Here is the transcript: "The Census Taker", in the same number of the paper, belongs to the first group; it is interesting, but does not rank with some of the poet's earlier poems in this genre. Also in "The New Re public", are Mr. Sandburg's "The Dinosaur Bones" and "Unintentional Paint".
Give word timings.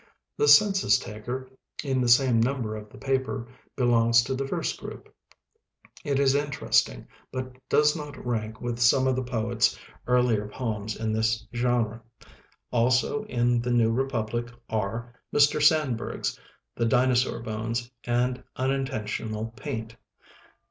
"The 0.35 0.47
Census 0.47 0.97
Taker", 0.97 1.47
in 1.83 2.01
the 2.01 2.07
same 2.07 2.39
number 2.39 2.75
of 2.75 2.89
the 2.89 2.97
paper, 2.97 3.47
belongs 3.75 4.23
to 4.23 4.33
the 4.33 4.47
first 4.47 4.79
group; 4.79 5.13
it 6.03 6.17
is 6.19 6.33
interesting, 6.33 7.05
but 7.31 7.55
does 7.69 7.95
not 7.95 8.17
rank 8.25 8.59
with 8.59 8.79
some 8.79 9.05
of 9.05 9.15
the 9.15 9.21
poet's 9.21 9.77
earlier 10.07 10.47
poems 10.47 10.95
in 10.99 11.13
this 11.13 11.45
genre. 11.53 12.01
Also 12.71 13.25
in 13.25 13.61
"The 13.61 13.71
New 13.71 13.91
Re 13.91 14.07
public", 14.09 14.49
are 14.71 15.13
Mr. 15.31 15.61
Sandburg's 15.61 16.39
"The 16.73 16.87
Dinosaur 16.87 17.39
Bones" 17.39 17.91
and 18.03 18.43
"Unintentional 18.55 19.53
Paint". 19.55 19.97